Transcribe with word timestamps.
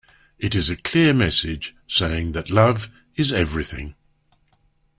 It 0.39 0.55
is 0.55 0.67
a 0.71 0.75
clear 0.75 1.13
message 1.13 1.75
saying 1.87 2.31
that 2.31 2.49
love 2.49 2.89
is 3.15 3.31
everything. 3.31 3.93